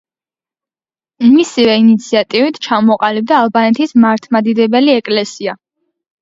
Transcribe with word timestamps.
მისივე 1.33 1.75
ინიციატივით 1.81 2.57
ჩამოყალიბდა 2.69 3.37
ალბანეთის 3.43 3.95
მართლმადიდებელი 4.07 4.97
ეკლესია. 4.97 5.57